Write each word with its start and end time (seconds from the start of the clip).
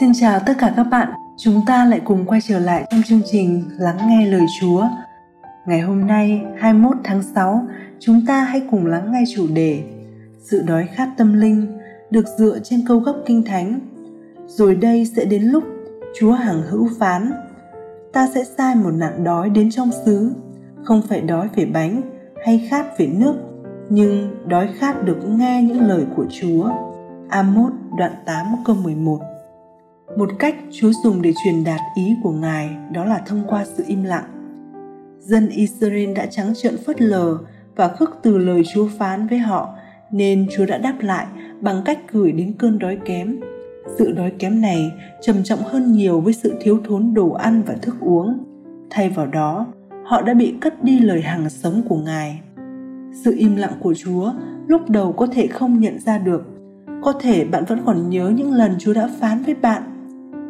Xin 0.00 0.12
chào 0.20 0.40
tất 0.46 0.52
cả 0.58 0.72
các 0.76 0.84
bạn, 0.84 1.08
chúng 1.38 1.60
ta 1.66 1.84
lại 1.84 2.00
cùng 2.04 2.24
quay 2.26 2.40
trở 2.40 2.58
lại 2.58 2.86
trong 2.90 3.02
chương 3.02 3.22
trình 3.30 3.64
Lắng 3.78 3.98
nghe 4.08 4.26
lời 4.26 4.46
Chúa. 4.60 4.84
Ngày 5.66 5.80
hôm 5.80 6.06
nay, 6.06 6.42
21 6.58 6.96
tháng 7.04 7.22
6, 7.22 7.66
chúng 7.98 8.26
ta 8.26 8.44
hãy 8.44 8.62
cùng 8.70 8.86
lắng 8.86 9.12
nghe 9.12 9.24
chủ 9.34 9.46
đề 9.54 9.82
Sự 10.38 10.62
đói 10.66 10.88
khát 10.94 11.08
tâm 11.16 11.40
linh 11.40 11.78
được 12.10 12.24
dựa 12.38 12.58
trên 12.64 12.80
câu 12.88 12.98
gốc 12.98 13.16
kinh 13.26 13.42
thánh. 13.42 13.80
Rồi 14.46 14.74
đây 14.74 15.06
sẽ 15.16 15.24
đến 15.24 15.42
lúc 15.42 15.64
Chúa 16.20 16.32
hàng 16.32 16.62
hữu 16.68 16.88
phán 16.98 17.32
Ta 18.12 18.28
sẽ 18.34 18.44
sai 18.44 18.74
một 18.74 18.90
nạn 18.90 19.24
đói 19.24 19.50
đến 19.50 19.70
trong 19.70 19.90
xứ 20.04 20.32
Không 20.84 21.02
phải 21.08 21.20
đói 21.20 21.48
về 21.56 21.64
bánh 21.64 22.02
hay 22.44 22.66
khát 22.70 22.98
về 22.98 23.06
nước 23.06 23.34
Nhưng 23.88 24.30
đói 24.48 24.68
khát 24.78 25.04
được 25.04 25.18
nghe 25.28 25.62
những 25.62 25.80
lời 25.80 26.04
của 26.16 26.26
Chúa 26.40 26.70
Amos 27.28 27.72
đoạn 27.98 28.12
8 28.26 28.46
câu 28.64 28.76
11 28.76 29.20
một 30.16 30.30
cách 30.38 30.54
Chúa 30.70 30.92
dùng 31.04 31.22
để 31.22 31.32
truyền 31.44 31.64
đạt 31.64 31.80
ý 31.94 32.16
của 32.22 32.30
Ngài 32.30 32.76
đó 32.92 33.04
là 33.04 33.22
thông 33.26 33.42
qua 33.48 33.64
sự 33.64 33.84
im 33.86 34.04
lặng. 34.04 34.24
Dân 35.18 35.48
Israel 35.48 36.12
đã 36.12 36.26
trắng 36.26 36.52
trợn 36.56 36.76
phớt 36.86 37.02
lờ 37.02 37.38
và 37.76 37.88
khước 37.88 38.10
từ 38.22 38.38
lời 38.38 38.62
Chúa 38.74 38.88
phán 38.98 39.26
với 39.26 39.38
họ 39.38 39.74
nên 40.10 40.46
Chúa 40.56 40.66
đã 40.66 40.78
đáp 40.78 40.94
lại 41.00 41.26
bằng 41.60 41.82
cách 41.84 41.98
gửi 42.12 42.32
đến 42.32 42.52
cơn 42.58 42.78
đói 42.78 42.98
kém. 43.04 43.40
Sự 43.98 44.12
đói 44.12 44.32
kém 44.38 44.60
này 44.60 44.92
trầm 45.20 45.36
trọng 45.44 45.60
hơn 45.62 45.92
nhiều 45.92 46.20
với 46.20 46.32
sự 46.32 46.54
thiếu 46.60 46.80
thốn 46.84 47.14
đồ 47.14 47.30
ăn 47.30 47.62
và 47.66 47.74
thức 47.82 47.96
uống. 48.00 48.38
Thay 48.90 49.10
vào 49.10 49.26
đó, 49.26 49.66
họ 50.04 50.22
đã 50.22 50.34
bị 50.34 50.54
cất 50.60 50.84
đi 50.84 50.98
lời 50.98 51.22
hàng 51.22 51.50
sống 51.50 51.82
của 51.88 51.96
Ngài. 51.96 52.40
Sự 53.24 53.34
im 53.38 53.56
lặng 53.56 53.74
của 53.80 53.94
Chúa 53.94 54.32
lúc 54.66 54.90
đầu 54.90 55.12
có 55.12 55.26
thể 55.26 55.46
không 55.46 55.80
nhận 55.80 55.98
ra 56.00 56.18
được 56.18 56.46
có 57.02 57.12
thể 57.12 57.44
bạn 57.44 57.64
vẫn 57.64 57.78
còn 57.86 58.10
nhớ 58.10 58.32
những 58.36 58.52
lần 58.52 58.74
Chúa 58.78 58.94
đã 58.94 59.08
phán 59.20 59.42
với 59.42 59.54
bạn, 59.54 59.82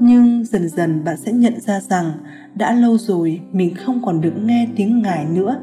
nhưng 0.00 0.44
dần 0.44 0.68
dần 0.68 1.04
bạn 1.04 1.16
sẽ 1.16 1.32
nhận 1.32 1.60
ra 1.60 1.80
rằng 1.80 2.12
đã 2.54 2.72
lâu 2.72 2.98
rồi 2.98 3.40
mình 3.52 3.74
không 3.74 4.02
còn 4.04 4.20
được 4.20 4.32
nghe 4.44 4.68
tiếng 4.76 5.02
Ngài 5.02 5.24
nữa. 5.24 5.60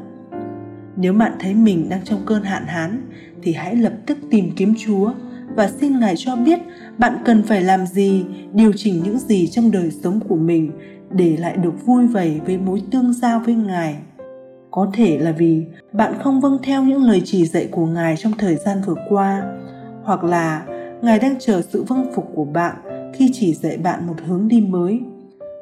Nếu 0.96 1.12
bạn 1.12 1.32
thấy 1.40 1.54
mình 1.54 1.88
đang 1.88 2.04
trong 2.04 2.20
cơn 2.26 2.42
hạn 2.42 2.66
hán 2.66 3.02
thì 3.42 3.52
hãy 3.52 3.76
lập 3.76 3.92
tức 4.06 4.18
tìm 4.30 4.50
kiếm 4.56 4.74
Chúa 4.78 5.12
và 5.54 5.68
xin 5.68 6.00
Ngài 6.00 6.14
cho 6.16 6.36
biết 6.36 6.58
bạn 6.98 7.18
cần 7.24 7.42
phải 7.42 7.62
làm 7.62 7.86
gì, 7.86 8.24
điều 8.52 8.72
chỉnh 8.76 9.02
những 9.04 9.18
gì 9.18 9.46
trong 9.46 9.70
đời 9.70 9.90
sống 9.90 10.20
của 10.28 10.36
mình 10.36 10.72
để 11.10 11.36
lại 11.36 11.56
được 11.56 11.86
vui 11.86 12.06
vầy 12.06 12.40
với 12.46 12.58
mối 12.58 12.82
tương 12.90 13.12
giao 13.12 13.40
với 13.40 13.54
Ngài. 13.54 13.96
Có 14.70 14.90
thể 14.94 15.18
là 15.18 15.32
vì 15.32 15.64
bạn 15.92 16.14
không 16.22 16.40
vâng 16.40 16.58
theo 16.62 16.82
những 16.82 17.02
lời 17.02 17.22
chỉ 17.24 17.46
dạy 17.46 17.68
của 17.70 17.86
Ngài 17.86 18.16
trong 18.16 18.32
thời 18.38 18.56
gian 18.56 18.78
vừa 18.86 18.96
qua, 19.08 19.42
hoặc 20.02 20.24
là 20.24 20.66
Ngài 21.02 21.18
đang 21.18 21.34
chờ 21.38 21.62
sự 21.62 21.82
vâng 21.82 22.12
phục 22.14 22.30
của 22.34 22.44
bạn 22.44 22.76
khi 23.14 23.30
chỉ 23.32 23.54
dạy 23.54 23.76
bạn 23.76 24.06
một 24.06 24.14
hướng 24.26 24.48
đi 24.48 24.60
mới. 24.60 25.00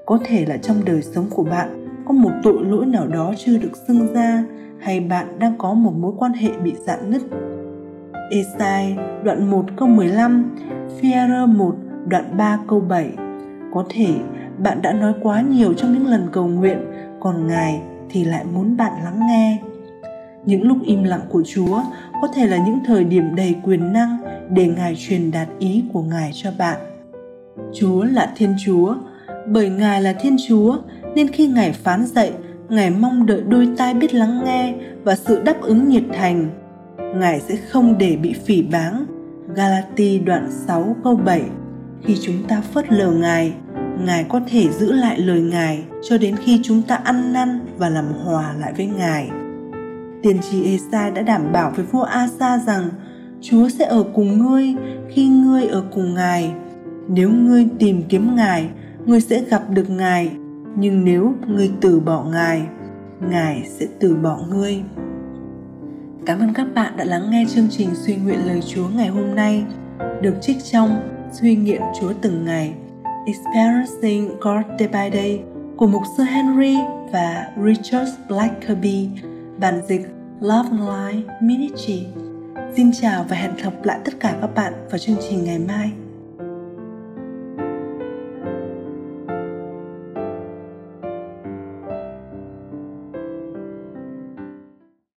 Có 0.07 0.19
thể 0.25 0.47
là 0.47 0.57
trong 0.57 0.85
đời 0.85 1.03
sống 1.03 1.27
của 1.31 1.45
bạn 1.45 1.87
có 2.07 2.13
một 2.13 2.31
tội 2.43 2.65
lỗi 2.65 2.87
nào 2.87 3.07
đó 3.07 3.35
chưa 3.39 3.59
được 3.59 3.77
xưng 3.89 4.15
ra 4.15 4.45
hay 4.81 5.01
bạn 5.01 5.39
đang 5.39 5.59
có 5.59 5.75
một 5.75 5.93
mối 5.99 6.13
quan 6.19 6.33
hệ 6.33 6.51
bị 6.65 6.75
dạn 6.87 7.11
nứt. 7.11 7.23
Esai 8.31 8.97
đoạn 9.23 9.51
1 9.51 9.65
câu 9.77 9.89
15, 9.89 10.57
Phi-e-rơ 11.01 11.47
1 11.47 11.77
đoạn 12.09 12.37
3 12.37 12.59
câu 12.69 12.81
7. 12.81 13.11
Có 13.73 13.85
thể 13.89 14.07
bạn 14.59 14.83
đã 14.83 14.93
nói 14.93 15.13
quá 15.23 15.41
nhiều 15.41 15.75
trong 15.75 15.93
những 15.93 16.07
lần 16.07 16.29
cầu 16.33 16.47
nguyện, 16.47 16.79
còn 17.21 17.47
Ngài 17.47 17.81
thì 18.11 18.25
lại 18.25 18.45
muốn 18.55 18.77
bạn 18.77 18.93
lắng 19.05 19.21
nghe. 19.29 19.59
Những 20.47 20.63
lúc 20.63 20.79
im 20.85 21.03
lặng 21.03 21.21
của 21.29 21.43
Chúa 21.47 21.83
có 22.23 22.29
thể 22.35 22.47
là 22.47 22.57
những 22.67 22.79
thời 22.87 23.05
điểm 23.05 23.35
đầy 23.37 23.55
quyền 23.63 23.93
năng 23.93 24.19
để 24.51 24.67
Ngài 24.67 24.95
truyền 24.99 25.31
đạt 25.31 25.49
ý 25.59 25.85
của 25.93 26.03
Ngài 26.03 26.31
cho 26.35 26.51
bạn. 26.59 26.94
Chúa 27.75 28.05
là 28.05 28.33
Thiên 28.37 28.55
Chúa, 28.65 28.95
bởi 29.47 29.69
Ngài 29.69 30.03
là 30.03 30.13
Thiên 30.13 30.37
Chúa 30.49 30.79
nên 31.15 31.29
khi 31.29 31.47
Ngài 31.47 31.73
phán 31.73 32.07
dạy, 32.07 32.33
Ngài 32.69 32.91
mong 32.91 33.27
đợi 33.27 33.43
đôi 33.49 33.69
tai 33.77 33.95
biết 33.95 34.15
lắng 34.15 34.41
nghe 34.45 34.75
và 35.05 35.17
sự 35.17 35.43
đáp 35.43 35.61
ứng 35.61 35.89
nhiệt 35.89 36.03
thành. 36.13 36.51
Ngài 37.15 37.41
sẽ 37.41 37.57
không 37.57 37.99
để 37.99 38.17
bị 38.17 38.33
phỉ 38.33 38.63
báng. 38.63 39.07
Galati 39.55 40.19
đoạn 40.19 40.51
6 40.67 40.97
câu 41.05 41.17
7 41.17 41.43
Khi 42.05 42.17
chúng 42.23 42.43
ta 42.49 42.61
phớt 42.61 42.93
lờ 42.93 43.11
Ngài, 43.11 43.53
Ngài 44.05 44.25
có 44.25 44.41
thể 44.49 44.69
giữ 44.69 44.93
lại 44.93 45.19
lời 45.19 45.41
Ngài 45.41 45.85
cho 46.03 46.19
đến 46.19 46.37
khi 46.37 46.61
chúng 46.63 46.83
ta 46.83 46.95
ăn 46.95 47.33
năn 47.33 47.61
và 47.79 47.89
làm 47.89 48.05
hòa 48.05 48.55
lại 48.61 48.73
với 48.77 48.87
Ngài. 48.87 49.31
Tiên 50.23 50.39
tri 50.51 50.65
Esai 50.65 51.11
đã 51.11 51.23
đảm 51.23 51.53
bảo 51.53 51.73
với 51.77 51.85
vua 51.85 52.03
Asa 52.03 52.59
rằng 52.59 52.89
Chúa 53.41 53.69
sẽ 53.69 53.85
ở 53.85 54.05
cùng 54.15 54.39
ngươi 54.39 54.75
khi 55.09 55.29
ngươi 55.29 55.67
ở 55.67 55.85
cùng 55.95 56.15
Ngài. 56.15 56.53
Nếu 57.09 57.31
ngươi 57.31 57.69
tìm 57.79 58.03
kiếm 58.09 58.37
Ngài, 58.37 58.69
ngươi 59.07 59.21
sẽ 59.21 59.45
gặp 59.45 59.63
được 59.71 59.91
Ngài, 59.91 60.31
nhưng 60.77 61.05
nếu 61.05 61.35
ngươi 61.47 61.71
từ 61.81 62.01
bỏ 62.01 62.25
Ngài, 62.25 62.63
Ngài 63.31 63.69
sẽ 63.79 63.87
từ 64.01 64.17
bỏ 64.17 64.39
ngươi. 64.51 64.83
Cảm 66.27 66.39
ơn 66.39 66.55
các 66.55 66.67
bạn 66.75 66.93
đã 66.97 67.05
lắng 67.05 67.31
nghe 67.31 67.45
chương 67.49 67.69
trình 67.71 67.89
suy 67.93 68.17
nguyện 68.17 68.39
lời 68.47 68.61
Chúa 68.67 68.89
ngày 68.89 69.09
hôm 69.09 69.35
nay, 69.35 69.65
được 70.23 70.35
trích 70.41 70.57
trong 70.65 71.01
Suy 71.33 71.57
nghiệm 71.57 71.83
Chúa 72.01 72.13
từng 72.23 72.45
ngày 72.45 72.75
Experiencing 73.27 74.29
God 74.41 74.65
Day 74.79 74.89
by 74.89 75.17
Day 75.19 75.41
của 75.77 75.87
mục 75.87 76.03
sư 76.17 76.23
Henry 76.23 76.77
và 77.13 77.47
Richard 77.65 78.11
Blackerby, 78.29 79.09
bản 79.61 79.81
dịch 79.89 80.09
Love 80.41 80.69
Life 80.71 81.23
Ministry. 81.43 82.07
Xin 82.77 82.91
chào 82.93 83.25
và 83.29 83.37
hẹn 83.37 83.57
gặp 83.57 83.85
lại 83.85 83.99
tất 84.05 84.13
cả 84.21 84.37
các 84.41 84.55
bạn 84.55 84.73
vào 84.91 84.99
chương 84.99 85.17
trình 85.29 85.45
ngày 85.45 85.59
mai. 85.59 85.91